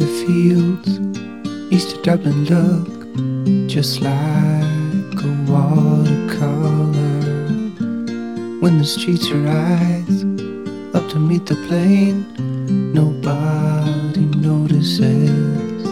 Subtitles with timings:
[0.00, 0.98] the fields
[1.70, 2.88] east of Dublin look
[3.68, 6.94] just like a watercolor.
[8.62, 10.22] When the streets rise
[10.94, 12.24] up to meet the plane,
[12.94, 15.84] nobody notices.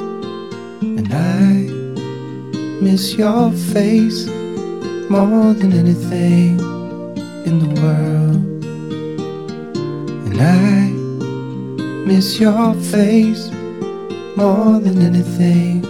[0.80, 1.52] And I
[2.82, 4.26] miss your face
[5.10, 6.58] more than anything
[7.44, 8.64] in the world.
[10.28, 10.88] And I
[12.06, 13.50] miss your face
[14.38, 15.84] more than anything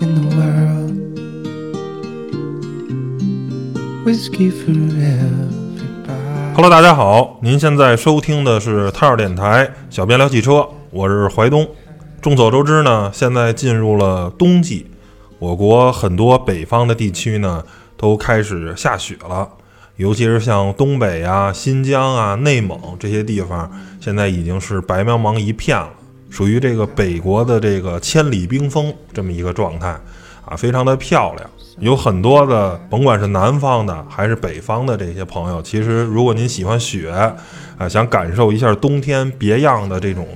[0.00, 0.90] in the world.
[4.04, 5.48] Whiskey forever.
[6.56, 11.68] Hello，大家好，您现在收听的是太二电台小编聊汽车，我是怀东。
[12.20, 14.88] 众所周知呢，现在进入了冬季，
[15.38, 17.62] 我国很多北方的地区呢
[17.96, 19.48] 都开始下雪了，
[19.94, 25.90] 尤其是像东北啊、新疆啊、内蒙这些地方，现在已经是白茫茫一片了，
[26.30, 29.88] 属于这个北国的这个千里冰封这么一个状态
[30.44, 31.50] 啊，非常的漂亮。
[31.78, 37.10] 有很多的，甭管是南方的还是北方的这些朋友，其实如果您喜欢雪，
[37.78, 40.26] 啊，想感受一下冬天别样的这种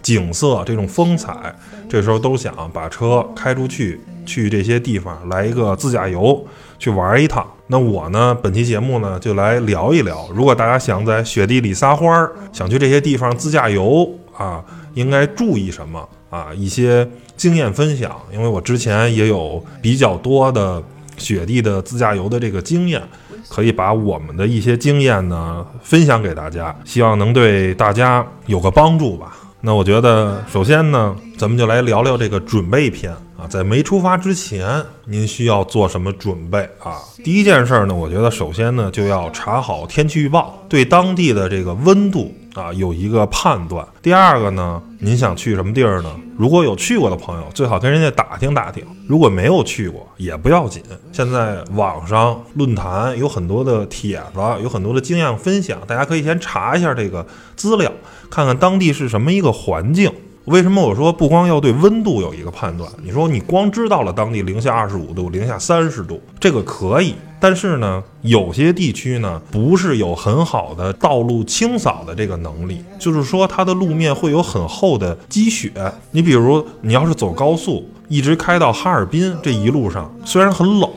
[0.00, 1.54] 景色、这种风采，
[1.88, 6.46] 这时候都想把车开出去，去这些地方来一个自驾游，
[6.78, 7.44] 去玩一趟。
[7.66, 14.62] 那我呢，本期节目呢，就来聊一聊，如果大家想在雪地里撒欢儿，想去这些地方自驾游啊，
[14.94, 16.48] 应该注意什么啊？
[16.54, 20.82] 一些经验分享，因为我之前也有比较多的。
[21.18, 23.00] 雪地的自驾游的这个经验，
[23.48, 29.36] 可以把我们的一些经验呢分享给大家，希望能对大家有个帮助吧。
[29.60, 36.96] 那我觉得，首先呢，咱们就来聊聊这个准备篇啊，在没出发之前，您需要做什么准备啊？
[37.22, 42.34] 第一件事儿呢，我觉得首先呢，就要查好天气预报，对当地的这个温度。
[42.54, 43.86] 啊，有一个判断。
[44.02, 46.10] 第二个呢，您想去什么地儿呢？
[46.36, 50.82] 如果有去过的朋友，最好跟人家打听打听；如果没有去过，也不要紧。
[51.12, 57.26] 现在网上论坛有很多的帖子，有很多的经验分享，大家可以先查一下这个
[57.56, 57.90] 资料，
[58.28, 60.12] 看看当地是什么一个环境。
[60.46, 62.90] 为什么我说不光要对温度有一个判断？
[63.02, 67.14] 你说你光知道了当地零下二十五度、零下三十度，这个可以。
[67.38, 75.70] 但是呢，有些地区呢，不是有很好的道路清扫的这个能力，就是说它的路面会有很厚的积雪。
[76.10, 80.90] 你比如你要是走高速，一直开到哈尔滨这一路上，虽然很冷，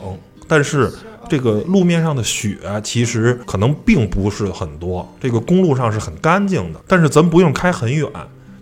[0.47, 0.91] 但是
[1.29, 6.79] 这个路面上的雪其实可能并不是很多，这个公路上是很干净的。
[6.87, 8.07] 但是咱不用开很远。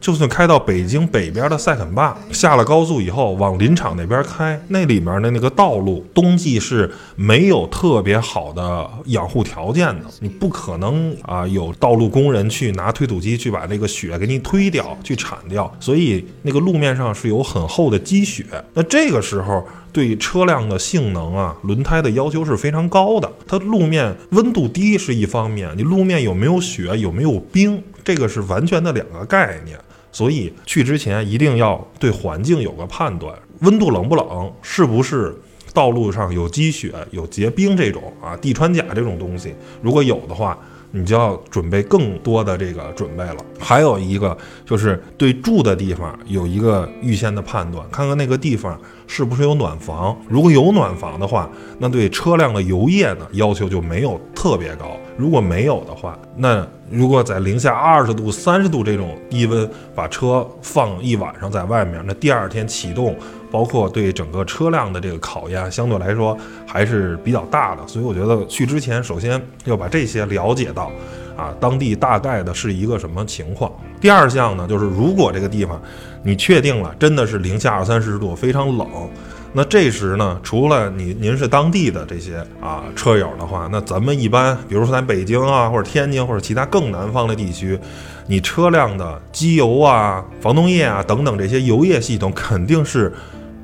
[0.03, 18.45] 就算开到北京北边的塞肯坝，下了高速以后往林场那边开，那里面的那个道路冬季是没有特别好的养护条件的，你不可能啊有道路工人去拿推土机去把那个雪给你推掉、去铲掉，所以那个路面上是有很厚的积雪。
[18.73, 23.31] 那这个时候对车辆的性能啊、轮胎的要求是非常高的。
[23.47, 29.79] 它路面温度低是一方面，你路面有没有雪、有没有冰，这个是完全的两个概念。
[30.13, 35.35] 所以去之前一定要对环境有个判断，温度冷不冷，是不是
[35.73, 40.57] 道路上有积雪、有结冰这种啊，地穿甲这种东西，如果有的话，
[40.95, 43.37] 你就要准备更多的这个准备了。
[43.59, 51.49] 还有一个就是对住的地方有一个预先的判断，看看那个地方是不是有暖房，如果有暖房的话，
[51.79, 54.95] 那对车辆的油液呢要求就没有特别高。
[55.17, 63.15] 如果没有的话，那如果在零下二十度、三十度这种低温把车放一晚上在外面，那第二天启动，
[63.53, 67.87] 包括对整个车辆的这个考验，相对来说还是比较大的。
[67.87, 70.91] 所以我觉得去之前，首先要把这些了解到，
[71.37, 73.71] 啊，当地大概的是一个什么情况。
[74.01, 75.79] 第二项呢，就是如果这个地方
[76.23, 78.87] 你确定了真的是零下二三十度，非常冷。
[79.55, 87.77] 那这时呢，除了你您是当地的这些啊车友的话，那咱们一般，比如说在北京啊，或者天津或者其他更南方的地区，
[88.25, 93.13] 你车辆的机油啊、防冻液啊等等这些油液系统肯定是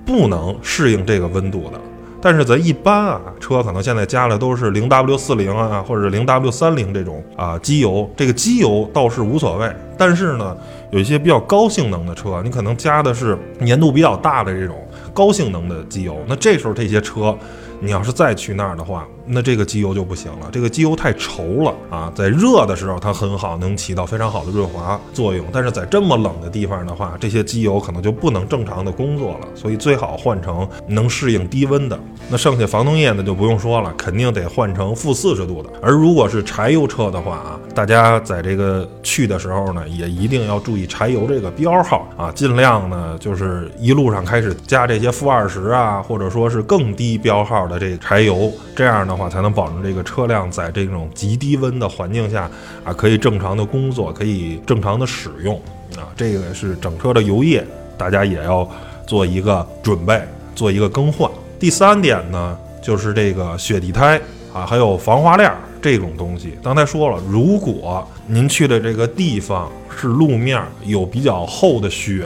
[0.09, 1.79] 不能适应这个温度的。
[2.19, 9.71] 但是咱一般啊，车可能现在加的都是零 W 四零啊，或者零 W 三零这种啊机油，这个机油倒是无所谓。
[9.99, 10.57] 但是呢，
[10.89, 14.75] 有一些比较高性能的车，你可能加的是粘度比较大的这种。
[15.13, 17.35] 高性能的机油，那这时候这些车
[17.81, 31.99] 你要是再去那儿的话，那这个机油就不行了，这个机油太稠了啊，在热的时候它很好，能起到非常好的润滑作用，但是在这么冷的地方的话，这些机油可能就不能正常的工作了，所以最好换成能适应低温的。
[32.29, 35.69] 那剩下防冻液呢就不用说了，肯定得换成负四十度的。
[35.81, 52.49] 而如果是柴油车的话啊，大家在这个去的时候呢，也一定要注意柴油这个标号啊，尽量呢就是一路上开始加这些负二十啊，或者说是更低标号的这柴油，这样的话才能保证这个车辆在这种极低温的环境下
[52.83, 55.55] 啊，可以正常的工作，可以正常的使用
[55.95, 56.07] 啊。
[56.15, 57.65] 这个是整车的油液，
[57.97, 58.69] 大家也要
[59.05, 60.21] 做一个准备，
[60.55, 61.29] 做一个更换。
[61.59, 64.19] 第三点呢，就是这个雪地胎
[64.53, 66.57] 啊，还有防滑链这种东西。
[66.63, 72.25] 刚才说了，如果您去的这个地方是路面有比较厚的雪，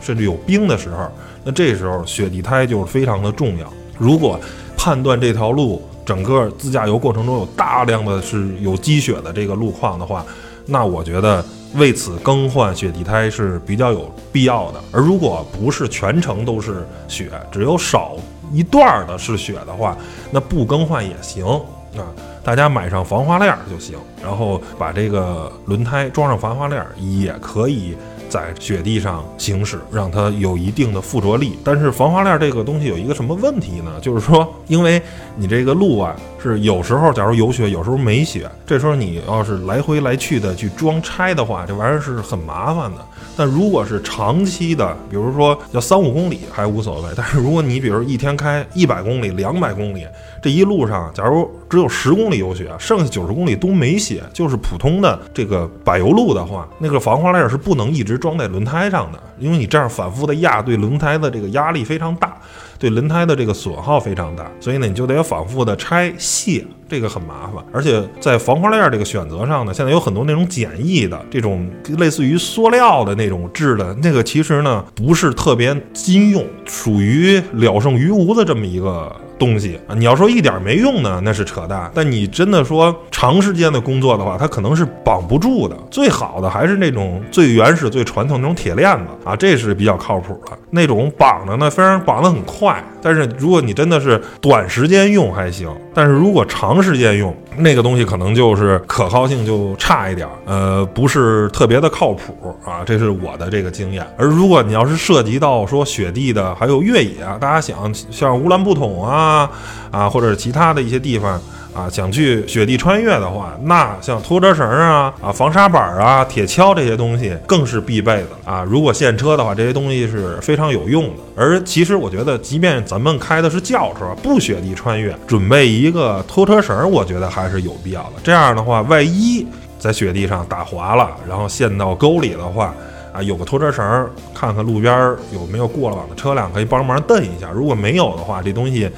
[0.00, 1.08] 甚至有冰的时候，
[1.44, 3.72] 那这时候雪地胎就是非常的重要。
[3.98, 4.38] 如果
[4.76, 10.24] 判断这条路整个自驾游过程中有大量的是有积雪的这个路况的话，
[10.66, 11.44] 那我觉得
[11.74, 14.80] 为此更换雪地胎是比较有必要的。
[14.90, 18.16] 而如果不是全程都是雪，只有少
[18.52, 19.96] 一段儿的是雪的话，
[20.30, 22.08] 那不更换也行啊。
[22.42, 27.96] 大家买上防滑链儿就行，然后把这个轮胎装上防滑链儿，也可以
[28.28, 31.58] 在雪地上行驶，让它有一定的附着力。
[31.64, 33.92] 但是防滑链儿这个东西有一个什么问题呢？
[34.00, 35.00] 就是说，因为
[35.36, 42.98] 你这个路啊是有时候假如有雪，有时候没雪，这时候你要是来回来去的去装拆的话，这玩意儿是很麻烦的。
[43.36, 50.06] 但如果是长期的，比如说要三五公里还无所谓，但是如果你比如一天开一百公里、两百公里，
[50.42, 62.36] 这一路上假如只有十公里有雪，剩下九十公里都没雪，就是普通的这个柏油路的话，那个防滑链是不能一直装在轮胎上的，因为你这样反复的压，对轮胎的这个压力非常大，
[62.80, 67.62] 对轮胎的这个损耗非常大，所以呢，你就得反复的拆卸，这个很麻烦。
[67.70, 79.14] 而且在防滑链这个选择上呢，现在有很多那种简易的这种类似于塑料的那种制的，那个其实呢不是特别经用，属于了胜于无的这么一个。
[79.40, 81.90] 东西啊，你要说一点没用呢，那是扯淡。
[81.92, 85.74] 但你真的说长时间的工作的话，它可能是绑不住的。
[85.90, 90.52] 最好的还是那种最原始、最传统那种铁链子啊，这是比较靠谱的。
[90.70, 102.82] 那种绑着呢，虽然绑得很快，但是如果你真的是短时间用还行，但是如果长时间用，那个东西可能就是可靠性就差一点儿，呃，不是特别的靠谱啊。
[102.86, 104.06] 这是我的这个经验。
[104.16, 109.50] 而如果你要是涉及到说雪地的，还有越野啊，大家想像乌兰布统啊。
[109.90, 111.36] 啊，或者其他的一些地方
[111.72, 118.64] 啊，想去雪地穿越的话，那像拖车绳啊、啊防沙板啊、铁锹这些东西更是必备的啊。
[118.64, 121.22] 如果现车的话，这些东西是非常有用的。
[121.36, 128.14] 而其实我觉得，即便咱们开的是轿车，不雪地穿越，准备一个拖车绳，我觉得还是有必要的。
[128.24, 129.46] 这样的话，万一
[129.78, 132.74] 在雪地上打滑了，然后陷到沟里的话，
[133.12, 134.92] 啊，有个拖车绳，看看路边
[135.32, 137.48] 有没有过往的车辆，可以帮忙蹬一下。
[137.54, 138.90] 如果没有的话，这东西。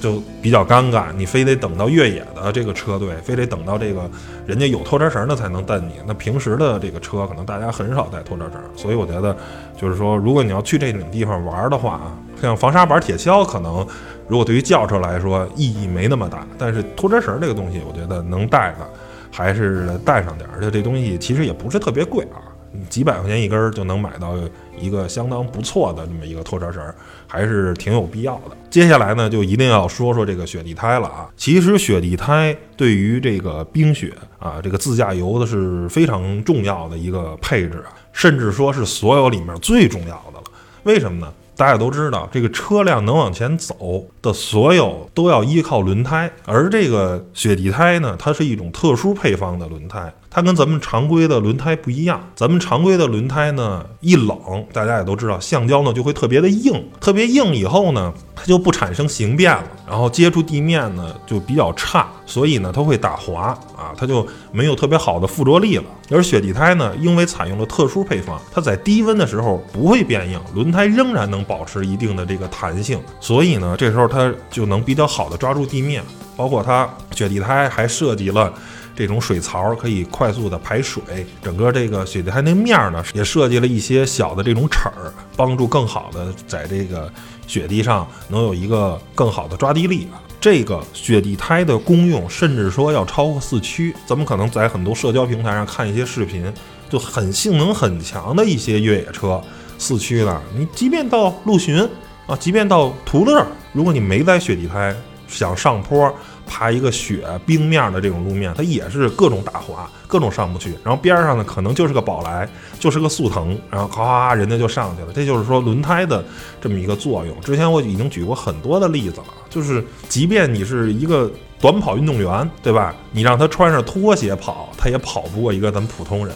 [0.00, 4.08] 就比较尴尬，你非得等到越野的这个车队，非得等到这个
[4.46, 5.94] 人家有拖车绳的才能蹬你。
[6.06, 9.36] 那平时的这个车，可能大家很少带拖车绳，所以我觉得，
[9.76, 13.86] 就是说，如果你要去这种地方玩的话啊，像防沙板、铁锹，可能
[14.26, 18.88] 如果对于轿车来说意义没那么大，但是拖车绳这个东西，我觉得能带的
[19.30, 22.47] 还是带上点，而且这东西其实也不是特别贵啊。
[22.88, 24.34] 几百块钱一根儿就能买到
[24.78, 26.82] 一个相当不错的这么一个拖车绳，
[27.26, 28.56] 还是挺有必要的。
[28.70, 31.28] 接下来呢，就一定要说说这个雪地胎了啊。
[31.36, 40.44] 其实雪地胎对于这个冰雪啊，这个自驾游的是非常重要的一个配置啊，甚至说是所有里面最重要的了。
[40.84, 41.32] 为什么呢？
[41.56, 50.12] 大家都知道，这个车辆能往前走的所有都要依靠轮胎，而这个雪地胎呢，它是一种特殊配方的轮胎。
[50.30, 54.36] 它跟咱们常规的轮胎不一样，咱们常规的轮胎呢，一冷，
[54.72, 65.84] 大家也都知道，橡胶呢就会特别的硬，特别硬以后呢，它就不产生形变了，然后接触地面呢就比较差，所以呢它会打滑啊，它就没有特别好的附着力了。
[66.10, 76.02] 而雪地胎呢，因为采用了特殊配方，它在低温的时候不会变硬，轮胎仍然能保持一定的这个弹性，所以呢这时候它就能比较好的抓住地面，
[76.36, 78.52] 包括它雪地胎还涉及了。
[78.98, 81.00] 这种水槽可以快速的排水，
[81.40, 87.08] 整个这个雪地胎那面儿呢，也设计了一些小的这种齿儿，帮助更好的在这个
[87.46, 90.08] 雪地上能有一个更好的抓地力。
[90.40, 93.94] 这个雪地胎的功用，甚至说要超过四驱。
[94.04, 96.52] 怎么可能在很多社交平台上看一些视频，
[96.90, 99.40] 就很性能很强的一些越野车，
[99.78, 101.88] 四驱的，你即便到陆巡
[102.26, 104.92] 啊，即便到途乐，如果你没带雪地胎。
[105.30, 106.10] 想上坡
[106.48, 110.74] 爬一个雪冰面的这种路面，它也是各种打滑，各种上不去。
[110.82, 112.48] 然后边上呢，可能就是个宝来，
[112.80, 115.12] 就是个速腾，然后咔，人家就上去了。
[115.14, 116.24] 这就是说轮胎的
[116.60, 117.40] 这么一个作用。
[117.42, 122.94] 之前我已经举过很多的例子了，就是即便你是一个短跑运动员，对吧？
[123.12, 126.34] 你让他穿上拖鞋跑，他也跑不过一个咱们普通人。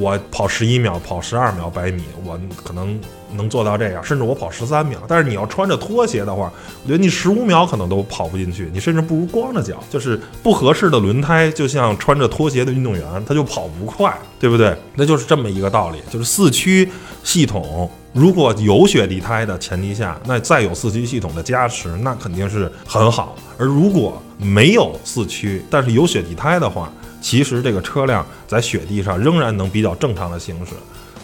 [0.00, 2.98] 我跑十一秒，跑十二秒百米，我可能
[3.34, 5.00] 能做到这样，甚至我跑十三秒。
[5.08, 6.52] 但是你要穿着拖鞋的话，
[6.82, 9.82] 我觉得你十五秒可能都跑不进去，你甚至不如光着脚。
[9.90, 14.76] 就是不合适的轮胎，就像穿着拖鞋的运动员，他就跑不快，对不对？
[14.94, 15.98] 那就是这么一个道理。
[16.10, 16.88] 就是四驱
[17.22, 23.36] 系统如果有雪地胎的前提下，那再有四驱系统的加持，那肯定是很好。
[23.58, 30.72] 而如果没有四驱，但是有雪地胎的话，其实这个车辆在雪地上仍然能比较正常的行驶，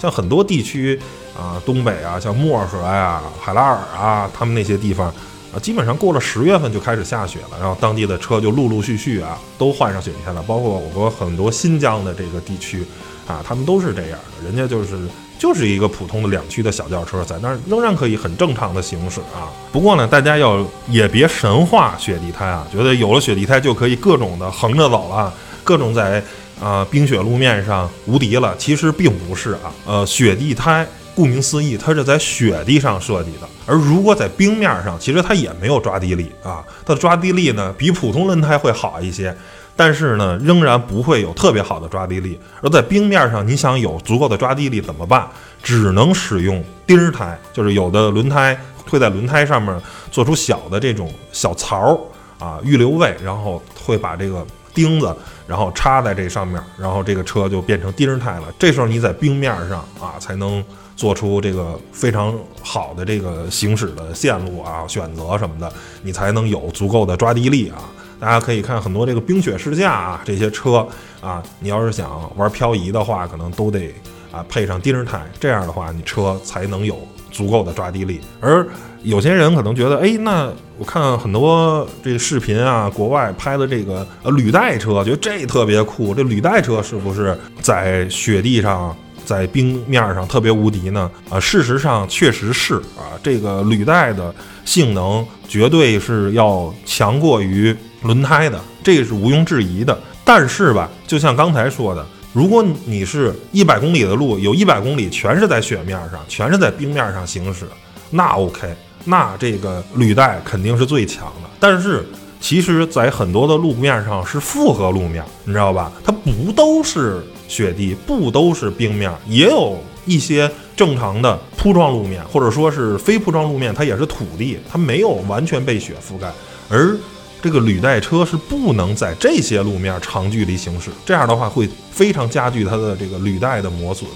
[0.01, 0.99] 像很多地区
[1.37, 5.07] 啊，东北啊，像漠河呀、海拉尔啊，他们那些地方
[5.55, 12.85] 啊，基本上过了十月份就开始下雪了，然后当地的车就陆陆续续啊都换上雪地胎了，包括我国很多新疆的这个地区
[13.27, 14.99] 啊，他们都是这样的，人家就是
[15.39, 19.51] 就是一个普通的两驱的小轿车，在那儿仍然可以很正常的行驶啊。
[19.73, 25.33] 不过呢，大家要也别神话雪地胎啊，觉得有了雪地胎就可以各种的横着走了。
[25.65, 26.21] 各种在
[26.61, 29.73] 啊冰雪路面上无敌了，其实并不是啊。
[29.87, 33.49] 呃，雪地胎顾名思义，它是在雪地上设计的。
[33.66, 36.64] 而如果在冰面上，其实它也没有抓地力啊。
[36.85, 39.37] 它的抓地力呢，比普通轮胎会好一些，
[39.76, 42.38] 但是呢，仍然不会有特别好的抓地力。
[42.61, 45.28] 而在冰面上，你想有足够的抓地力怎么办？
[45.62, 51.99] 只能使用钉胎，就是有的轮胎会在轮胎上面做出小的这种小槽
[52.38, 54.47] 啊，预留位，然后会把这个。
[54.75, 55.14] 钉子，
[55.47, 58.45] 然后插在这上面，然后这个车就变成钉胎了。
[58.59, 60.64] 这时候你在冰面上啊，才能
[60.97, 65.73] 做出这个非常好的这个行驶的线路啊，选择什么的，
[66.03, 67.79] 你才能有足够的抓地力啊。
[68.21, 70.87] 大家可以看很多这个冰雪试驾啊，这些车
[71.21, 73.93] 啊，你要是想玩漂移的话，可能都得
[74.31, 76.99] 啊配上钉胎，这样的话你车才能有
[77.31, 78.67] 足够的抓地力，而。
[79.05, 86.15] 有些人可能觉得，哎，那我看很多这个视频啊，国外拍的这个呃履带车，觉得这特别酷。
[86.15, 88.97] 这履带车是不是在雪地上、
[89.33, 91.11] 在冰面上特别无敌呢？
[91.31, 94.35] 啊，事实上确实是啊，这个履带的
[94.67, 99.99] 性能绝对是要强过于轮胎的，这是毋庸置疑的。
[100.23, 107.65] 但是吧，就像刚才说的，如果你是一百公里的路，有一百公里全是在雪面上，全是在冰面上行驶，
[108.11, 108.69] 那 OK。
[109.05, 112.07] 那这个履带肯定是最强的，但是
[112.39, 115.91] 其实，在很多的路面上是复合路面，你知道吧？
[116.05, 126.31] 它不都是雪地，不都是冰面，也有一些正常的铺装路面，或者说是非铺装路面，它也是土地，它没有完全被雪覆盖。
[126.69, 126.97] 而
[127.43, 134.09] 这个履带车是不能在这些路面长距离行驶，这样的话会非常加剧它的这个履带的磨损。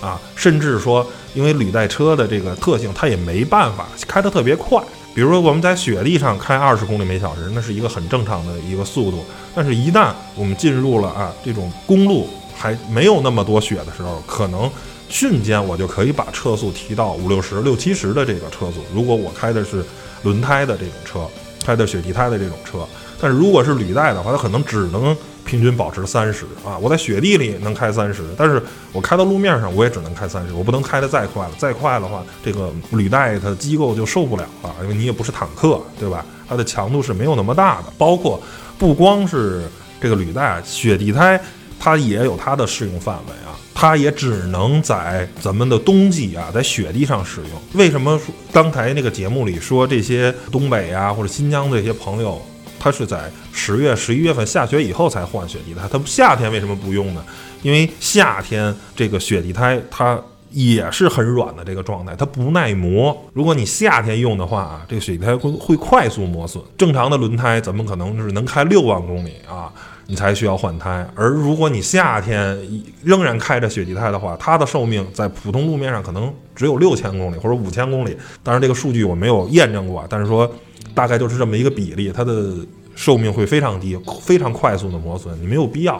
[0.00, 4.82] 啊，甚至说，因为履带车的这个特性，它也没办法开得特别快。
[5.14, 9.24] 比如说，我们在雪地上开二十公里每小时，那是一个很正常的一个速度。
[9.54, 14.70] 但是，一旦我们进入了啊这种公路还没有那么多雪的时候，可能
[15.08, 18.84] 瞬间我就可以把车速提到五六十、六七十的这个车速。
[18.94, 19.84] 如果我开的是
[20.22, 21.26] 轮胎的这种车，
[21.64, 22.86] 开的雪地胎的这种车，
[23.20, 25.16] 但是如果是履带的话，它可能只能。
[25.44, 36.24] 平均保持三十啊，我在雪地里能开三十，但是我开到路面上我也只能开三十，我不能开得再快了，再快的话，这个履带它机构就受不了了，因为你也不是坦克，对吧？
[36.48, 37.92] 它的强度是没有那么大的。
[37.98, 38.40] 包括
[38.78, 39.64] 不光是
[40.00, 41.38] 这个履带，雪地胎
[41.84, 47.50] 它也有它的适用范围啊，它也只能在咱们的冬季啊，在雪地上使用。
[47.72, 52.40] 为什么说刚才那个节目里说这些东北啊或者新疆的一些朋友？
[52.78, 57.24] 它是在十月、十一月份下雪以后才换雪地胎，它夏天为什么不用呢？
[57.62, 60.20] 因为夏天这个雪地胎它
[60.50, 63.16] 也是很软的这个状态，它不耐磨。
[63.32, 66.62] 如果你夏天用的话啊，这个雪地胎会会快速磨损。
[66.78, 69.72] 正常的轮胎怎么可能是能开六万公里啊？
[70.12, 71.08] 你才需要换胎。
[71.14, 72.54] 而如果你夏天
[73.02, 78.14] 仍然开着雪地胎的话，它的寿命在普通路面上可能只有六千公里或者五千公里。
[78.42, 80.52] 当然这个数据我没有验证过，但是说。
[80.94, 82.54] 大概就是这么一个比例，它的
[82.94, 85.94] 寿命会非常低，非常快速的磨损，你没有必要，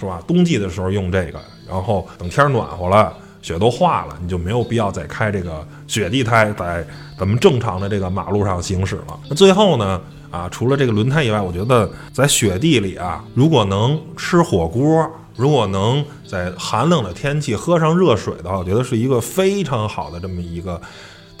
[0.00, 0.22] 是吧？
[0.26, 6.82] 冬季的时候用这个，然后等天暖和了，雪都化了，你就没有必要再开这个雪地胎在
[7.18, 9.20] 咱们正常的这个马路上行驶了。
[9.28, 20.80] 那最后呢，啊，除了这个轮胎以外，我觉得在雪地里啊，如果能吃火锅，如果能在寒冷的天气喝上热水的话，我觉得是一个非常好的这么一个。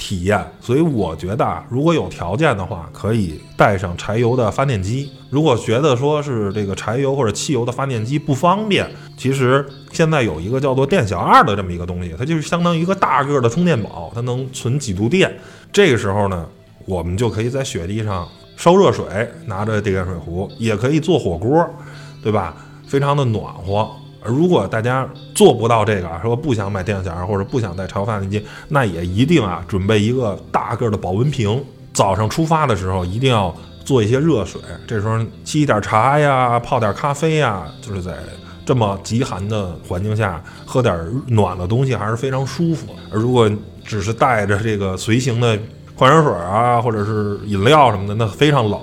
[0.00, 0.40] 体验。
[0.60, 5.10] 所以我觉得啊，如果有条件的话，可以带上柴油的发电机。
[5.28, 15.36] 如果觉得说是这个柴油或者汽油的发电机不方便，其实现在有一个叫做电小二的这么一个东西，它就是相当于一个大个的充电宝，它能存几度电。
[15.72, 16.46] 这个时候呢，
[16.84, 18.28] 我们就可以在雪地上
[18.58, 19.06] 烧热水，
[19.46, 21.64] 拿着电热水壶，也可以做火锅，
[22.20, 22.56] 对吧？
[22.88, 23.88] 非常的暖和。
[24.20, 31.64] 而如果大家做不到这个，说不想买电小二或者不想带潮发电机，那也一定啊准备一个大个的保温瓶。
[31.94, 38.12] 早上出发的时候一定要做一些热水，这时候沏一点茶呀，泡点咖啡呀，就是在
[38.66, 42.88] 这么极寒的环境下喝点暖的东西还是非常舒服。
[43.12, 43.48] 而如果
[43.84, 45.56] 只是带着这个随行的
[45.98, 48.80] 矿泉水啊，或者是饮料什么的，那非常冷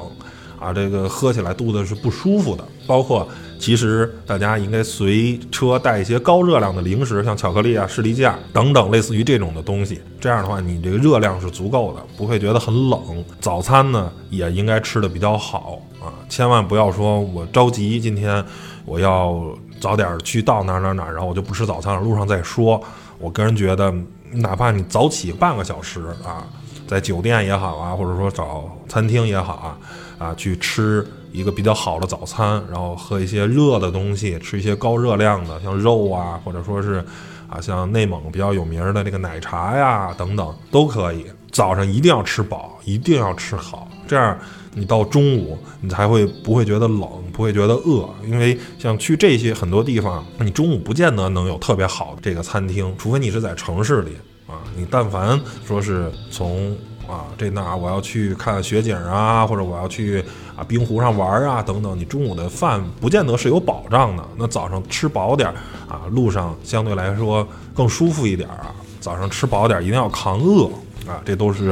[0.59, 2.65] 啊，这个喝起来肚子是不舒服的。
[2.85, 3.25] 包括
[3.57, 10.01] 其实大家应该随车带一些高热量的零食，像巧克力啊、士力架等等，类似于这种的东西。
[10.19, 13.01] 这样的话，你这个热量是足够的，不会觉得很冷。
[13.39, 18.43] 早餐呢，也应该吃的比较好啊，千万不要说我着急，今天
[18.85, 19.41] 我要
[19.79, 22.79] 早点去到哪哪哪，然后我就不吃早餐了，路上再说。
[23.17, 23.91] 我个人觉得，
[24.33, 26.45] 哪怕你早起半个小时啊，
[26.87, 29.77] 在酒店也好啊，或者说找餐厅也好啊，
[30.17, 37.03] 啊，去吃一个比较好的早餐，然后喝一些热的东西，吃一些高热量的，像肉啊，或者说是
[37.49, 41.25] 啊，像内蒙比较有名的这个奶茶呀等等都可以。
[41.51, 44.37] 早上一定要吃饱，一定要吃好，这样
[44.73, 48.09] 你到中午你才会不会觉得冷，不会觉得饿。
[48.25, 54.61] 因为像去这些很多地方，你中午不见得能有特别好的这个餐厅，除非你是在城市里啊。
[54.75, 56.75] 你但凡说是从
[57.07, 60.23] 啊这那我要去看雪景啊，或者我要去
[60.55, 64.23] 啊冰湖上玩啊等等，你中午的饭不见得是有保障的。
[64.37, 65.49] 那早上吃饱点
[65.87, 68.73] 啊，路上相对来说更舒服一点儿啊。
[68.99, 70.69] 早上吃饱点，一定要扛饿。
[71.07, 71.69] 啊，这都是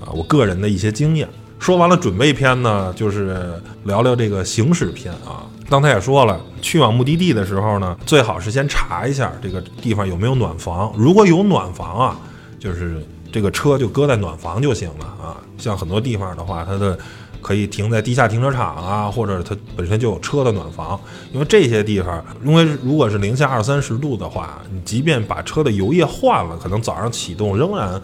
[0.00, 1.28] 啊我个人的一些经验。
[1.58, 5.42] 说完了准备篇呢，就是聊聊这个行驶篇啊。
[5.68, 10.90] 刚才也说了，去往目的地的时候呢，最好是先查一下这个地方有没有暖房。
[10.96, 12.18] 如果有暖房啊，
[12.58, 15.36] 就是这个车就搁在暖房就行了啊。
[15.58, 16.98] 像很多地方的话，它的
[17.42, 20.98] 可以停在地下停车场啊，或者它本身就有车的暖房。
[21.32, 28.00] 因为这些地方，因为如果是零下二三十度的话，你即便把车的油液换了，可能早上启动仍然。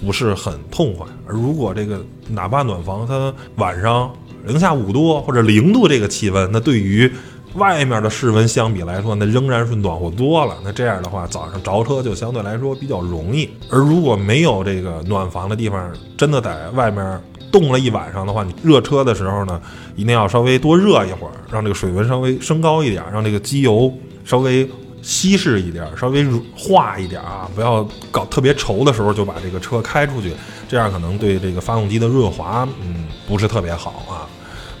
[0.00, 4.08] 不是很痛快，而如果这个哪怕暖房，它晚上
[4.48, 7.08] 零下五度或者零度这个气温，那对于
[7.54, 10.56] 外面的室温相比来说，那仍然是暖和多了。
[10.64, 13.48] 那这样的话，早上着车就相对来说比较容易。
[13.70, 19.60] 而如果没有这个暖房的地方，真的在外面冻了一晚上的话，你热车的时候呢，
[19.94, 23.92] 一定要稍微多热一会儿，让这个水温稍微升高一点，让这个机油
[24.24, 24.68] 稍微。
[25.00, 30.32] 稀释一点，稍微化一点啊，不要搞特别稠的时候就把这个车开出去，
[30.68, 34.26] 这样可能对这个发动机的润滑，嗯，不是特别好啊。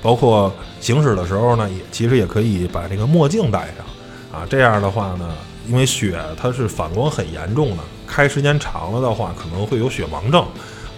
[0.02, 4.46] 包括行驶的时候呢，也其实也可以把这个墨镜戴上啊。
[4.48, 5.34] 这样的话呢，
[5.66, 10.46] 因为雪它是反光很严重的，开时间长了的话可能会有雪盲症，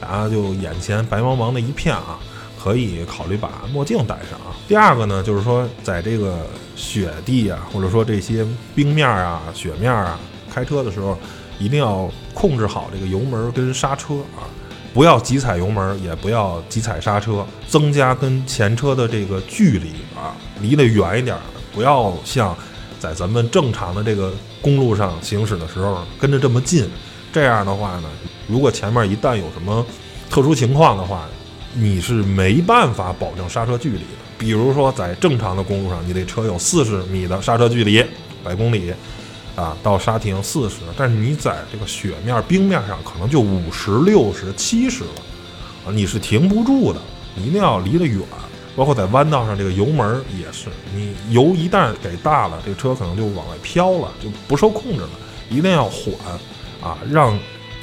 [0.01, 2.19] 大家就眼前白茫茫的一片啊。
[2.63, 4.53] 可以考虑把墨镜戴上啊。
[4.69, 10.21] 第二个呢，就是说在这个雪地啊，或者说这些冰面啊、雪面啊，
[10.53, 11.19] 开车的时候
[11.59, 14.45] 一定要控制好这个油门跟刹车啊，
[14.93, 21.37] 不要急踩油门，也不要急踩刹车，增加跟前车的这个距离啊，离得远一点，
[21.73, 22.57] 不要像
[22.99, 26.89] 在咱们正常的这个公路上行驶的时候跟着这么近。
[27.33, 28.09] 这样的话呢，
[28.49, 29.87] 如果前面一旦有什么
[30.29, 31.29] 特殊情况的话，
[31.75, 34.05] 你是没办法保证刹车距离的。
[34.37, 38.05] 比如说，在正常的公路上，你这车有四十米的刹车距离，
[38.43, 38.93] 百公里
[39.61, 45.11] 啊到刹停四十，但是你在这个雪面、冰面上可能就五十六十、七十了
[45.85, 47.01] 啊，你是停不住的。
[47.37, 48.21] 一定要离得远，
[48.75, 55.11] 包括在弯道上，这个油门也是，你油一旦给大了，这个车可能就往外飘了，就不受控制了。
[55.49, 56.15] 一定要缓
[56.83, 57.39] 啊，让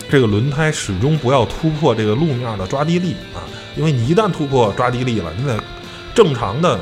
[0.09, 3.39] 这个轮胎始终不要突破这个路面的抓地力啊。
[3.77, 5.57] 因为你一旦突破抓地力了，你在
[6.13, 6.79] 正常的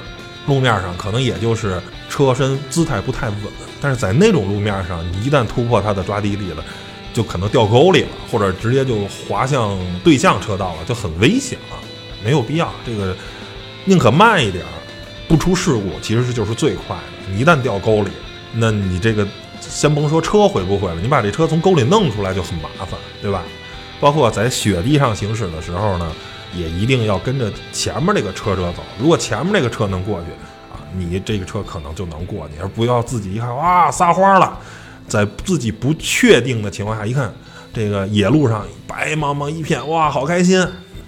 [0.48, 3.38] 路面上可能也就是车身姿态不太稳，
[3.82, 6.64] 但是在那种路面上，你一旦突破它的抓地力了，
[7.14, 11.82] 就可能掉沟里了，或者直接就滑向对向车道了，就很危险啊！
[12.24, 13.16] 没有必要，这个
[13.86, 14.64] 宁可慢一点，
[15.28, 17.32] 不出事故其实就是最快的。
[17.32, 18.12] 你一旦掉沟里，
[18.54, 19.28] 那你这个
[19.60, 23.44] 先甭说车毁不毁了，你把这车从沟里弄出来就很麻烦，对吧？
[24.00, 26.12] 包括在雪地上行驶的时候呢。
[26.56, 30.28] 也一定要跟着前面那个车车走，如果前面那个车能过去
[30.72, 34.58] 啊，你这个车可能就能过去，而不要自己一看哇撒欢了，
[35.08, 37.34] 在自己不确定的情况下一看
[37.74, 40.66] 这个野路上白茫茫一片，哇，好开心，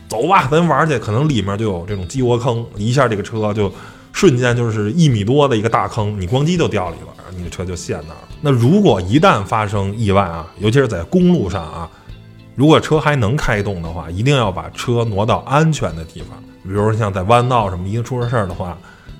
[0.08, 1.00] 走吧，咱玩去。
[1.00, 3.72] 可能里面就有这种鸡窝坑，一下这个车就
[4.12, 8.28] 瞬间就是一米多的一个大坑，你咣叽就掉里了，你的车就陷那儿了。
[8.42, 11.90] 那如果一旦发生意外啊，尤其是在公路上啊，
[12.58, 18.76] 如果车还能开动的话，一定要把车挪到安全的地方，比如说像在弯道什么，一出了事儿的话，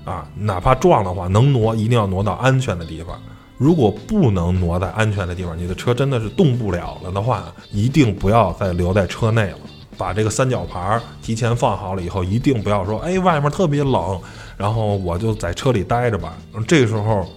[0.06, 3.16] 啊，哪怕撞的话，能挪一定要挪到安全的地方。
[3.60, 9.60] 如果不能挪在安全的地方，你的车真的是动不了了的话，一定不要再留在车内了。
[10.00, 14.20] 把这个三角牌提前放好了以后，一定不要说，哎，外面特别冷，
[14.58, 16.36] 然后我就在车里待着吧。
[16.68, 17.28] 这个时候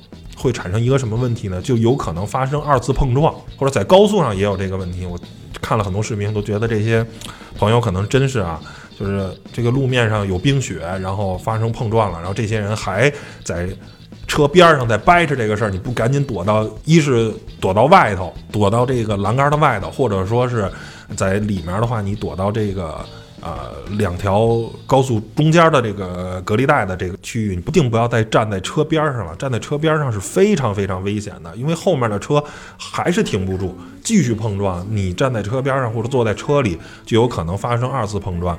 [0.41, 1.61] 会产生一个什么问题呢？
[1.61, 5.05] 就有可能发生二次碰撞，或者在高速上也有这个问题。
[5.05, 5.19] 我
[5.61, 7.07] 看了很多视频，都觉得这些
[7.59, 8.61] 朋友可能真是啊，
[8.99, 13.13] 就是这个路面上有冰雪，然后发生碰撞了，然后这些人还
[13.45, 13.69] 在。
[14.27, 20.71] 车边上在掰扯这个事儿，你不赶紧躲到，一是躲到外头，躲到这个栏杆的外头，或者说是
[21.17, 23.05] 在里面的话，你躲到这个
[23.41, 29.35] 呃两条高速中间的这个隔离带的这个区域，你不定不要再站在车边上了。
[29.37, 32.43] 站在车边上是非常非常危险的，因为后面的车
[32.77, 34.87] 还是停不住，继续碰撞。
[34.91, 38.59] 你站在车边上或者坐在车里，就有可能发生二次碰撞，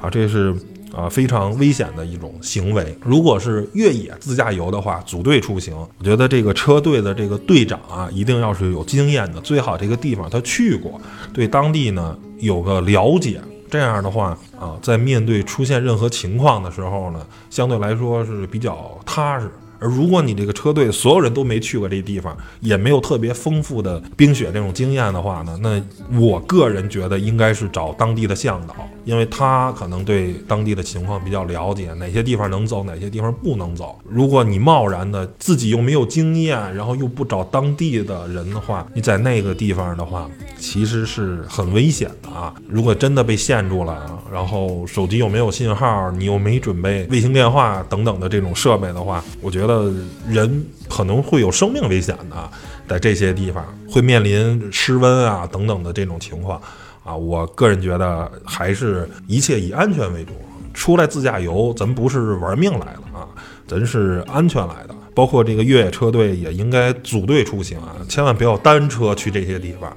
[0.00, 0.54] 啊，这是。
[0.94, 2.94] 啊，非常危险的一种行为。
[3.02, 11.00] 如果是越野自驾游的话，组队出行，我觉得这个车队的这个队长啊，一定要是有经验的，最好这个地方他去过，
[11.32, 13.40] 对当地呢有个了解。
[13.72, 19.50] 这样的话啊，在面对出现任何情况的时候呢，相对来说是比较踏实。
[19.78, 25.82] 而如果你这个车队所有人都没去过这地方，也没有特别丰富的冰雪这种经验的话呢，那
[26.20, 33.98] 我个人觉得应该是找当地的向导，因为他可能对当地的情况比较了解，哪些地方能走，哪些地方不能走。
[34.08, 42.54] 如果你贸然的自己又没有经验，然后又不找当地的人的话，你在那个地方的话，其实是很危险的啊！
[42.68, 49.92] 如果真的被陷住了，然后手机又没有信号，你又没准备卫星电话等等的这种设备的话，我觉得。
[50.28, 52.50] 人可能会有生命危险的，
[52.88, 56.60] 在这些地方会面临失温啊等等的这种情况
[57.04, 57.16] 啊。
[57.16, 60.32] 我个人觉得还是一切以安全为主。
[60.74, 63.28] 出来自驾游，咱不是玩命来的啊，
[63.66, 64.94] 咱是安全来的。
[65.14, 69.94] 包括这个越野车队也应该组队出行啊，千万不要单车去这些地方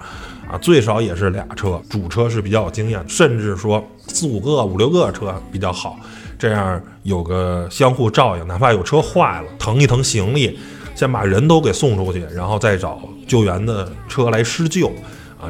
[0.50, 5.98] 啊，最少也是俩车，主车是比较有经验，甚至说四五个、五六个车比较好。
[6.38, 10.60] 这样有个相互照应，哪怕有车坏了，腾一腾行李，
[10.94, 14.92] 先把人都给送出去，然后再找救援的车来施救，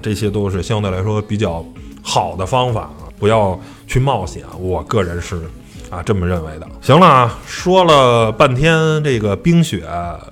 [0.01, 1.65] 这些都是相对来说比较
[2.01, 4.43] 好的方法啊，不要去冒险。
[4.59, 5.41] 我个人是
[5.89, 6.67] 啊这么认为的。
[6.81, 9.83] 行了啊，说了半天这个冰雪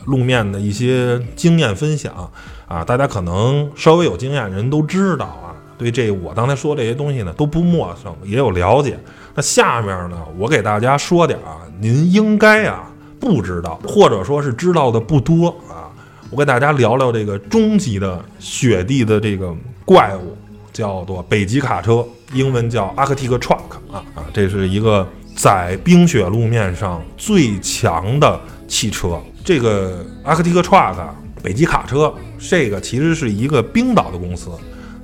[0.05, 2.31] 路面的一些经验分享
[2.67, 8.99] 啊，大家可能稍微有经验人都知道啊，对这我刚才说这些东西呢都不陌生，也有了解。
[9.35, 15.55] 那下面呢，我给大家说点啊，您应该啊不知道，或者说是知道的不多。
[16.33, 20.35] 我给大家聊聊这个终极的雪地的这个怪物，
[20.71, 23.59] 叫做北极卡车，英文叫 Arctic Truck
[23.91, 29.21] 啊啊，这是一个在冰雪路面上最强的汽车。
[29.45, 30.95] 这个 Arctic Truck
[31.43, 34.49] 北极卡车，这个其实是一个冰岛的公司，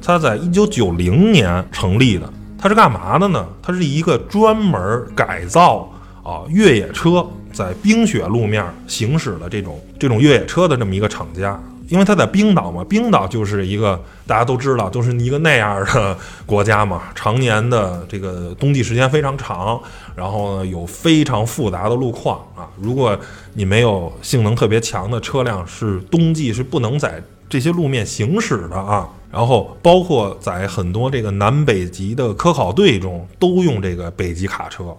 [0.02, 2.28] 它在一九九零年成立的。
[2.58, 3.48] 它是干嘛的呢？
[3.62, 5.88] 它是一个专门改造
[6.24, 11.60] 啊越野车在冰雪路面行驶的这种这种越野车的这么一个厂家。
[11.90, 19.82] 因为它在冰岛嘛，冰岛就是一个大家都知道，都是一个那样的国家嘛，常年的这个冬季时间非常长，
[20.16, 22.70] 然后呢有非常复杂的路况啊。
[22.80, 23.18] 如果
[23.56, 29.10] 你没有性能特别强的车辆，是冬季是不能在这些路面行驶的啊。
[29.32, 34.96] 然后，包括在很多这个南北极的科考队中，都用这个北极卡车，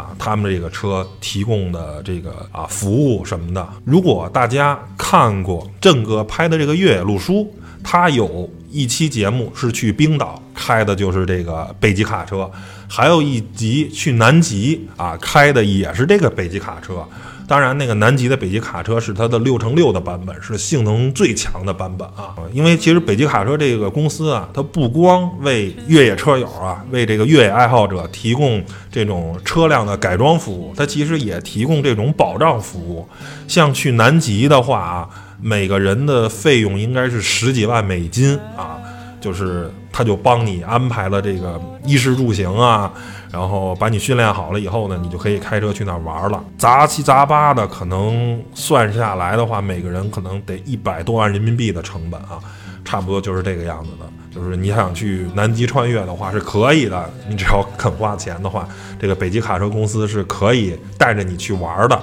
[0.00, 3.68] 啊，他们这个车提供的这个啊服务什么的。
[3.84, 12.50] 如果大家看过郑哥拍的这个越野路书，他有一期节目是去冰岛开的，就是这个北极卡车，
[12.88, 17.06] 还有一集去南极啊开的也是这个北极卡车。
[17.50, 22.32] 当然，那个南极的北极卡车是它的六乘六的版本，是性能最强的版本啊。
[22.52, 33.04] 因为其实北极卡车这个公司啊，它不光为越野车友啊，为这个越野爱好者提供这种车辆的改装服务，它其实也提供这种保障服务。
[33.48, 35.08] 像去南极的话啊，
[35.42, 38.78] 每个人的费用应该是十几万美金啊，
[39.20, 42.92] 就是他就帮你安排了这个衣食住行啊。
[43.32, 46.42] 然后把你训练好了以后呢，你就可以开车去那玩了。
[46.58, 52.38] 杂七杂八的，可能算下来的话，每个人可能得一百多万人民币的成本啊，
[52.84, 54.06] 差不多就是这个样子的。
[54.32, 58.68] 就是你想去南极穿越的话是可以的，你只要肯花钱的话，
[59.00, 62.00] 这个北极卡车公司是可以带着你去玩的，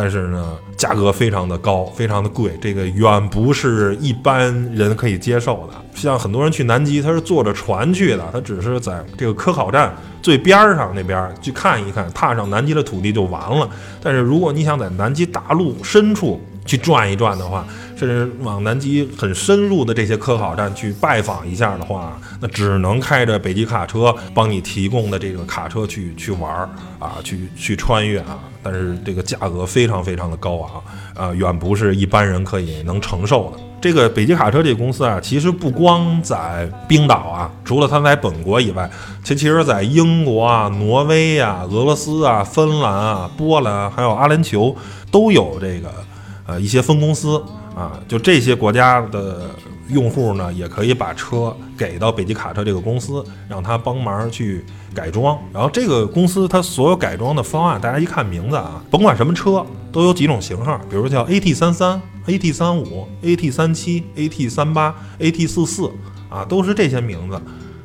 [0.00, 5.74] 但是呢，价格非常的高，非常的贵，这个远不是一般人可以接受的。
[5.92, 13.68] 像很多人去南极，他是坐着船去的，他只是在这个科考站最边儿上那边去看一看，踏上南极的土地就完了。
[14.00, 17.66] 但是如果你想在南极大陆深处去转一转的话，
[17.98, 26.68] 甚至往南极很深入的这些科考站去拜访一下的话，那只能开着北极卡车帮你提供的这个卡车去去玩儿
[27.00, 28.38] 啊，去去穿越啊。
[28.62, 30.82] 但是这个价格非常非常的高昂，
[31.14, 33.58] 呃，远不是一般人可以能承受的。
[33.80, 38.90] 这个北极卡车这个公司啊，其实不光在冰岛啊，除了它在本国以外，
[39.24, 44.74] 其其实在英国啊、挪威啊、俄罗斯啊、芬兰啊、波兰还有阿联酋
[45.10, 45.88] 都有这个
[46.44, 47.40] 呃一些分公司
[47.78, 49.50] 啊，就这些国家的
[49.88, 55.38] 用户呢，也可以把车给到北极卡车这个公司，让他帮忙去改装。
[55.52, 62.00] 然后这个公司它所有改装的方案，大家一看名字啊，甭管什么车，都有几种型号，比如叫 AT 三三。
[62.26, 65.90] AT 三五、AT 三七、AT 三八、AT 四四
[66.28, 67.40] 啊，都是这些名字。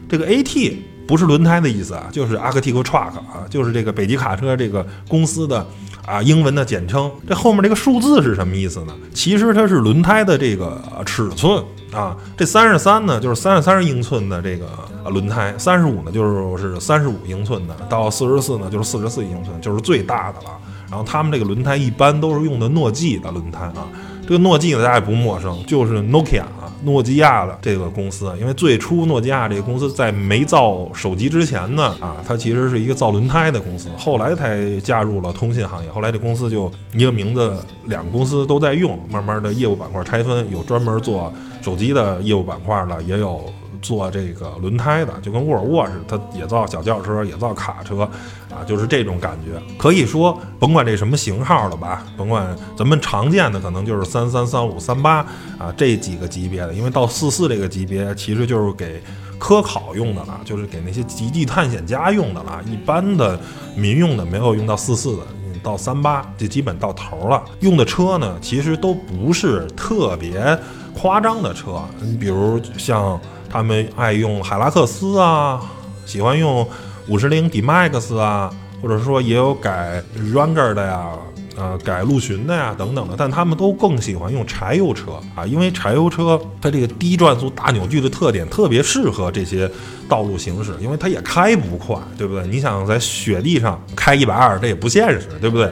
[0.10, 0.76] 这个 AT
[1.08, 5.66] 不是轮胎的意思啊，就是 Arctic Truck 啊，就是这个北极卡车这个公司的
[6.06, 7.12] 啊英文的简称。
[7.28, 8.94] 这后面这个数字是什么意思呢？
[9.14, 12.16] 其实它是轮胎的这个尺寸啊。
[12.38, 14.68] 这三十三呢，就是三十三英寸的这个
[15.10, 20.50] 轮胎；三十五呢，就是三十五英寸的；到四十四呢，就是四十四英寸，就是最大的了。
[20.90, 23.88] 然后他们这个轮胎一般都是用的诺基的轮胎啊。
[24.24, 28.32] 这个诺基呢，大家也不陌生，就是 Nokia 啊，诺基亚的这个公司。
[28.40, 35.90] 因为最初诺基亚这个公司在没造手机之前呢，啊，它其实是一个造轮胎的公司，后来才加入了通信行业。
[35.92, 43.44] 后来这公司就一个名字，两个公司都在用，慢慢的业务板块拆分，有专门做手机的业务板块的，也有。
[43.84, 48.10] 做这个轮胎的，就跟沃尔沃似的，它也造小轿车，也造卡车，
[48.50, 49.62] 啊，就是这种感觉。
[49.78, 55.18] 可以说，甭管这什么型号的吧，甭管咱们常见的，可能就是三三、三五、三八
[55.60, 59.04] 啊这几个级别的，因为到四四这个级别，其实就是给
[59.38, 62.64] 科考用的了，就是给那些极地探险家用的了。
[62.66, 63.38] 一般的
[63.76, 65.24] 民用的没有用到四四的，
[65.62, 67.44] 到三八就基本到头了。
[67.60, 70.58] 用的车呢，其实都不是特别
[70.96, 73.20] 夸张的车，你比如像。
[73.54, 75.62] 他们爱用海拉克斯啊，
[76.08, 76.68] 喜欢用
[77.08, 80.02] 五十铃 D Max 啊，或者说也有改
[80.34, 81.12] Ranger 的呀，
[81.56, 83.14] 呃，改陆巡的呀，等等的。
[83.16, 89.70] 但他们都更喜欢用柴油车啊，因为柴油车它这个低转速、大扭矩的特点特别适合这些
[90.10, 92.48] 道路行驶，因为它也开不快，对不对？
[92.48, 95.72] 你想在雪地上开一百二，这也不现实，对不对？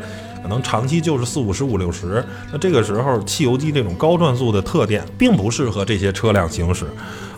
[0.51, 2.23] 能长期就是四五十、五六十。
[2.51, 6.85] 那这个时候，汽油机这种高转速的特点并不适合这些车辆行驶。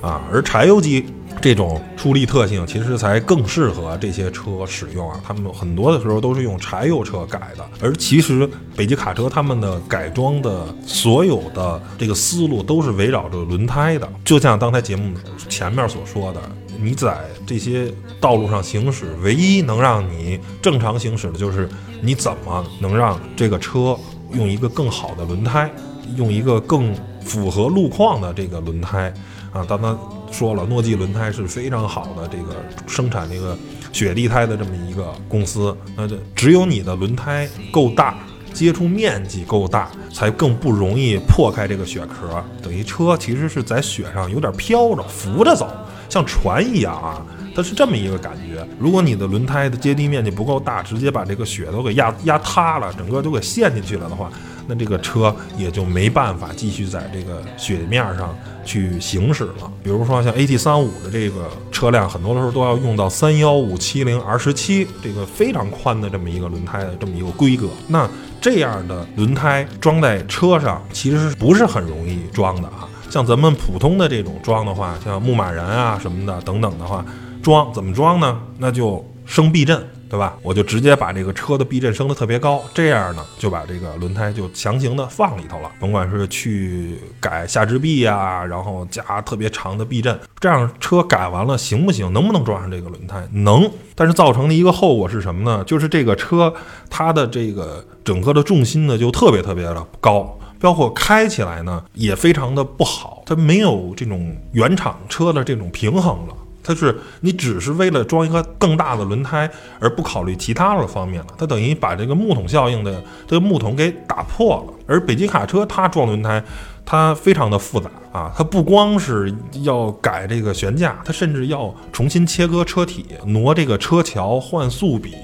[0.01, 1.05] 啊，而柴油机
[1.39, 5.17] 这种出力特性，其实才更适合这些车使用啊。
[5.25, 14.05] 他们很多的时候都是用柴油车改的，而其实北极卡车他们的改装的所有的这个思路都是围绕着轮胎的。
[14.25, 15.13] 就像刚才节目
[15.47, 16.41] 前面所说的，
[16.83, 17.17] 你在
[17.47, 21.69] 这些道路上行驶，唯一能让你正常行驶的就是
[22.01, 23.97] 你怎么能让这个车
[24.33, 25.71] 用一个更好的轮胎，
[26.17, 26.93] 用一个更
[27.23, 29.13] 符合路况的这个轮胎。
[29.53, 29.97] 啊，刚刚
[30.31, 32.55] 说了，诺基轮胎是非常好的这个
[32.87, 33.55] 生产这个
[33.91, 35.77] 雪地胎的这么一个公司。
[35.95, 38.17] 那这只有你的轮胎够大，
[38.51, 42.43] 接触面积够大，才更不容易破开这个雪壳。
[42.63, 45.69] 等于车其实是在雪上有点飘着，浮着走，
[46.09, 47.25] 像船一样啊。
[47.55, 48.67] 它是这么一个感觉。
[48.79, 54.27] 如果你的轮胎的接地面积不够大，直接把这个雪都给压压塌了，整个都给陷进去了的话。
[54.65, 58.35] 那这个车也就没办法继续在这个雪面上
[58.65, 59.71] 去行驶了。
[59.83, 67.67] 比如说像 AT 三五的这个车辆，很多的时候都要用到三幺五七零 R 十七这个非常宽的这么一个轮胎的这么一个规格。
[67.87, 68.09] 那
[68.41, 72.89] 这样的轮胎装在车上，其实不是很容易装的啊。
[73.13, 77.05] 像咱们普通的这种装的话，像牧马人啊什么的等等的话，
[77.43, 78.41] 装怎么装呢？
[78.57, 79.79] 那就升避震。
[80.09, 80.37] 对吧？
[80.43, 85.71] 我就直接把这个车的避震升得特别高，这样呢就把这个轮胎就强行的放里头了。
[85.79, 92.13] 甭管是去改下支臂呀，然后加特别长的避震，这样车改完了行不行？
[92.13, 93.27] 能不能装上这个轮胎？
[93.31, 93.67] 能。
[93.95, 95.63] 但是造成的一个后果是什么呢？
[95.63, 96.53] 就是这个车
[96.91, 106.33] 它的这个整个的重心呢就特别特别的高，包括开起来呢也非常的不好，它没有这种原厂车的这种平衡了。
[106.63, 111.27] 它是你只是为了装一个更大的轮胎，而不考虑其他的方面了。
[111.37, 114.73] 它等于把这个木桶效应的这个木桶给打破了。
[114.87, 116.41] 而北极卡车它装轮胎，
[116.85, 125.15] 它非常的复杂啊，它不光是要改这个悬架，它甚至要重新切割车体，挪这个车桥，换速比，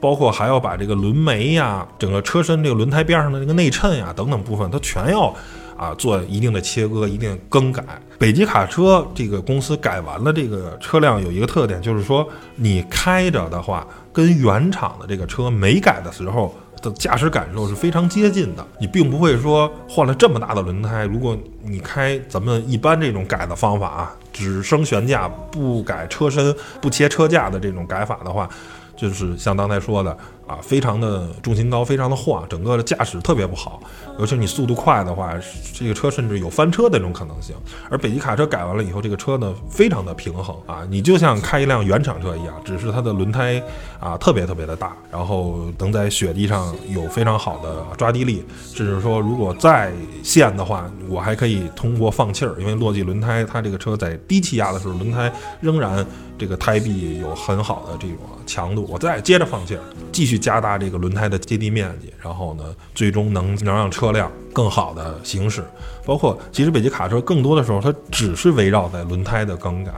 [0.00, 5.32] 包括还要把这个轮眉呀、整个车身这个轮胎边上的这个内衬呀等等部分，它全要
[5.76, 7.84] 啊做一定的切割、一定更改。
[8.18, 16.54] 北极卡车这个公司改完了这个车辆，有一个特点就是说，你开着的话，跟原厂的这个车没改的时候。
[16.84, 28.48] 的驾驶感受是非常接近的，你并不会说换了这么大的轮胎，如果你开咱们一般这种改的方法啊，只升悬架不改车身、不切车架的这种改法的话，
[28.94, 30.16] 就是像刚才说的。
[30.46, 33.80] 啊，非常的重心高，非常的晃，整个的驾驶特别不好。
[34.18, 35.34] 尤其你速度快的话，
[35.72, 37.56] 这个车甚至有翻车的这种可能性。
[37.90, 43.60] 而北极卡车改完了以后，这个车呢非常的平衡啊，你就像开一辆原厂车一样，只是它的轮胎
[43.98, 48.44] 啊特别特别的大，然后能在雪地上有非常好的抓地力。
[48.74, 56.04] 甚至说，如果再陷的话，我还可以通过放气儿，因为落地轮胎它这个车在低气压的时候，轮胎仍然
[56.36, 59.80] 这个胎壁有很好的这种强度，我再接着放气儿，
[60.12, 60.33] 继续。
[60.34, 65.64] 去加大这个轮胎的接地面积，然后呢，最终能能让车辆更好的行驶。
[66.04, 69.92] 包括其实北极卡车更多的时候，它只是围绕在轮胎的更改，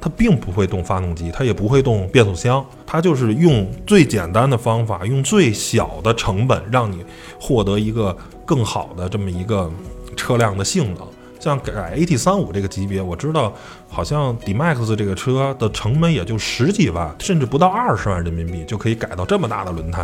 [0.00, 7.04] 它并不会动发动机，它也不会动变速箱，它就是用最简单的方法，用最小的成本，让你
[7.40, 9.68] 获得一个更好的这么一个
[10.16, 11.04] 车辆的性能。
[11.40, 13.52] 像改 AT 三五这个级别，我知道
[13.88, 20.02] 好像 D-Max 这个车的成本也就十几万，甚至不到二十万人民币就可以改到这么大的轮胎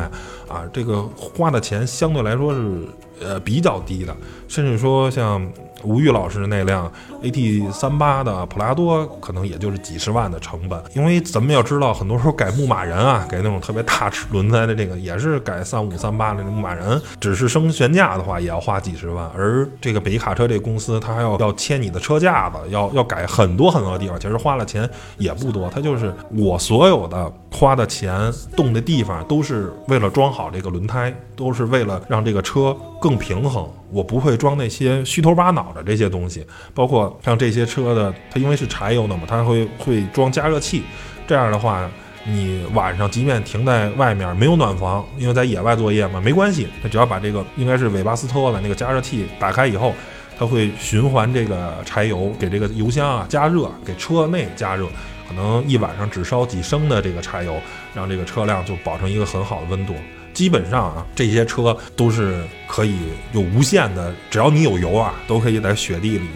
[0.48, 0.64] 啊！
[0.72, 2.88] 这个花的钱相对来说是
[3.20, 4.16] 呃比较低的，
[4.48, 5.46] 甚至说像。
[5.86, 6.90] 吴玉老师那辆
[7.22, 10.82] AT 三八的普拉多，可能也就是几十万的成本。
[10.94, 19.30] 因为咱们要知道，很多时候改牧马人啊，改那种特别大轮胎的这个，也是改三五三八的牧马人，只是升悬架的话，也要花几十万。
[19.36, 25.68] 而这个北卡车这公司，它还要要切你的车架子，要要改很多很多的地方，其实花了钱也不多。
[25.68, 33.68] 它就是我所有的花的钱动的地方，都是为了装好这个轮胎，都是为了让这个车更平衡。
[33.90, 40.82] 我不会装那些虚头巴脑的这些东西，包括像这些车的，它因为是柴油的嘛，它会会装加热器。
[41.26, 41.88] 这样的话，
[42.24, 49.94] 你晚上即便停在外面没有暖房，因为在野外作业嘛，没关系，它只要把这个应该是韦巴斯特的那个加热器打开以后，
[50.36, 54.86] 它会循环这个柴油给这个油箱啊加热，给车内加热，
[55.28, 57.56] 可能一晚上只烧几升的这个柴油，
[57.94, 59.94] 让这个车辆就保证一个很好的温度。
[60.36, 62.94] 基本上啊，这些车都是可以
[63.32, 66.26] 有无限的，只要你有油啊，都可以在雪地里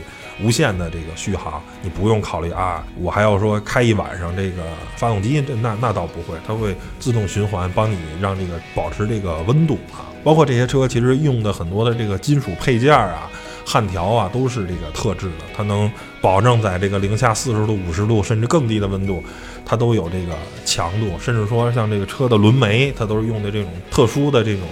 [0.43, 1.63] 无限的这个续航。
[1.83, 4.63] 你不用考虑啊，我还要说开一晚上这个
[4.97, 10.09] 发动机，这那那倒不会，它会自动循环帮你让这个保持这个温度啊。
[10.25, 13.31] 包括这些车其实用的很多的这个金属配件啊。
[13.67, 15.89] 焊条啊，都是这个特制的，它能
[16.21, 19.23] 保证在这个零下四十度、五十度甚至更低的温度，
[19.65, 21.19] 它都有这个强度。
[21.19, 24.67] 甚至说像这个车的轮眉，它都是用的这种特殊的这种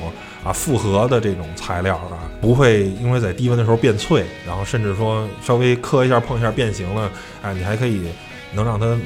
[0.45, 7.11] 啊复合的这种材料啊，不会因为在低温的时候变脆，然后甚至说稍微磕一下碰一下变形了，
[7.43, 8.03] 哎，你还可以
[8.55, 8.99] 能让它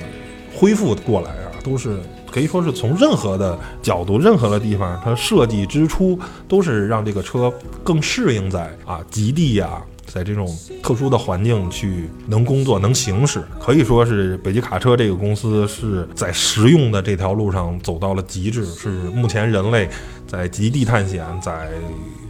[0.55, 1.99] 恢复过来啊，都是。
[2.33, 7.53] 可以说是从任何的角度、任何的地方，它设计之初都是让这个车
[7.85, 10.46] 更适应在啊极地呀，在这种
[10.83, 13.42] 特殊的环境去能工作、能行驶。
[13.59, 19.88] 可以说是北极卡车这个公司是在实用的这条路上走到了极致，是目前人类
[20.27, 21.70] 在极地探险、在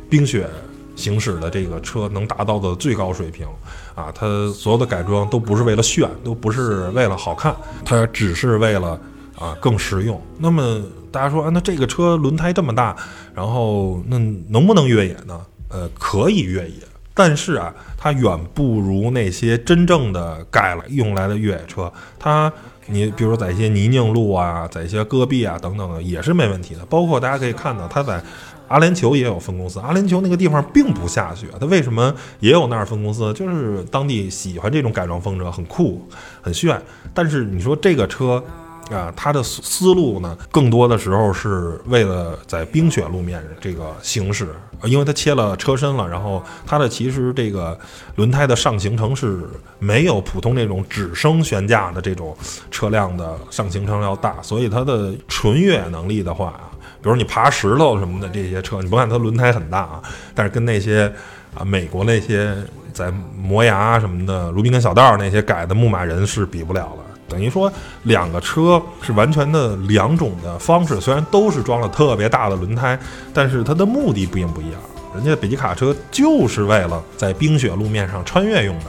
[0.08, 0.48] 冰雪
[0.94, 3.46] 行驶的这个车能达到的最高水平
[3.94, 4.12] 啊！
[4.14, 9.00] 它所有的改装都不是为了炫，都不是为了好看，它只是为了。
[9.34, 10.20] 啊，更实用。
[10.38, 12.94] 那么大家说啊，那这个车轮胎这么大，
[13.34, 14.16] 然后那
[14.48, 15.40] 能不能越野呢？
[15.68, 16.76] 呃，可以越野，
[17.14, 21.92] 但是啊，它远不如那些真正的改了用来的越野车。
[22.18, 22.52] 它，
[22.86, 26.84] 你比如说在一些泥泞路啊，在一些戈壁啊等等的，也是没问题的。
[26.86, 28.22] 包括大家可以看到，它在
[28.68, 29.78] 阿联酋也有分公司。
[29.80, 33.32] 阿联酋那个地方并不下雪，它为什么也有那儿分公司？
[33.34, 36.08] 就是当地喜欢这种改装风格，很酷，
[36.40, 36.80] 很炫。
[37.12, 38.42] 但是你说这个车。
[38.90, 44.48] 啊，他的思思路呢，更多的时候是为了在冰雪路面这个行驶，
[44.84, 47.78] 因为它切了车身了，然后它的其实这个
[48.16, 52.36] 轮胎的上行程是没有普通那种只升悬架的这种
[52.70, 56.68] 车辆的上行程要大，所以它的纯越野能力的话啊，
[57.00, 60.02] 比如你爬石头什么的这些车，你不看它轮胎很大啊，
[60.34, 61.10] 但是跟那些
[61.54, 62.54] 啊美国那些
[62.92, 67.04] 在磨牙什么的卢宾根小道那些改的牧马人是比不了了。
[67.32, 67.72] 等于说，
[68.02, 72.98] 两个车是完全的两种的方式，虽然都是装了特别大的轮胎，
[73.32, 74.78] 但是它的目的并不一样。
[75.14, 78.86] 人家北极卡车就是为了在冰雪路面上穿越用的，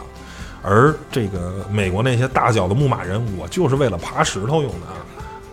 [0.61, 4.99] 而这个美国那些大脚的牧马人，我就是为了爬石头用的啊，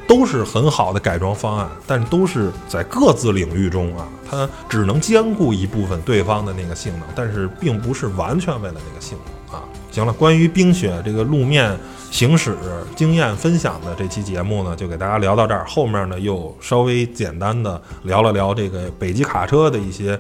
[0.07, 9.65] 都是很好的改装方案，但都是在各自领域中啊，它只能兼顾一部分对方的那个性能，但是并不是完全为了那个性能啊。
[9.91, 11.77] 行了，关于冰雪这个路面
[12.11, 12.57] 行驶
[12.97, 15.65] 经验分享的这期节目呢，就给大家聊到这儿。
[15.67, 20.19] 后面呢，又稍微简单的聊了聊这个北极卡车的一些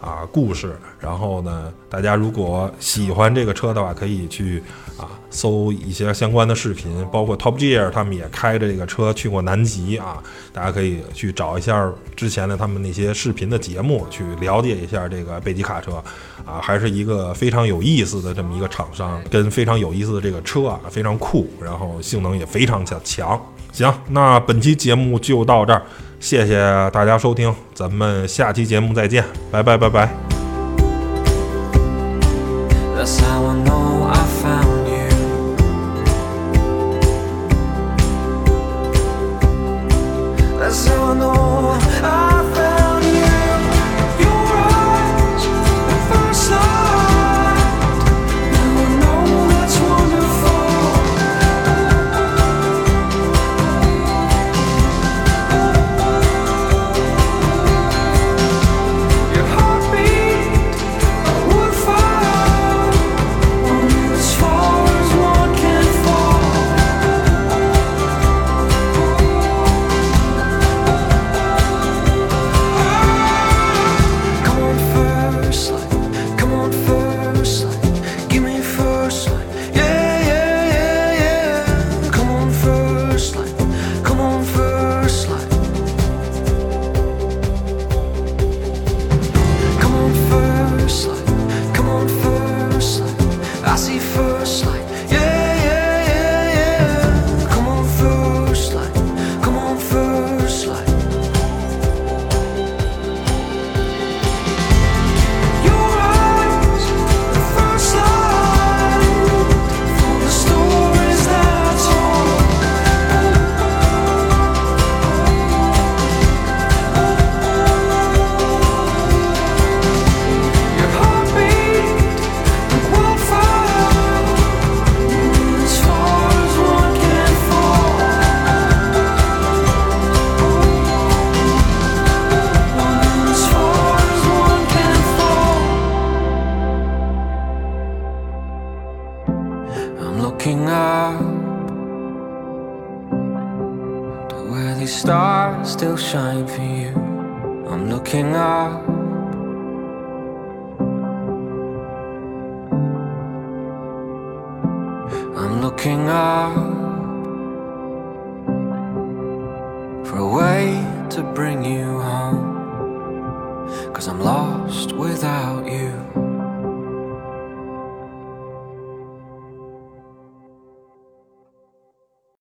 [0.00, 0.76] 啊故事。
[1.00, 4.62] 然后呢，大家如果喜欢这个车的话，可以去
[4.96, 10.22] 啊搜一些相关的视频，包括 Top Gear 他们也开着这个车去过南极啊，
[10.52, 16.02] 大家可以去找一下之前的他们那些视频的节目，去了解一下这个北极卡车
[16.44, 23.40] 啊，还是一个非常有意思的这么一个厂商，跟非常有意思的这个车啊，非常酷，然后性能也非常强强。
[23.70, 25.82] 行，那本期节目就到这儿，
[26.20, 26.58] 谢谢
[26.92, 30.08] 大家收听，咱们下期节目再见，拜拜拜拜。